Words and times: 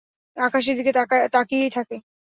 আকাশের 0.37 0.75
দিকে 0.77 0.91
তাকিয়েই 1.33 1.71
থাকে! 1.71 1.95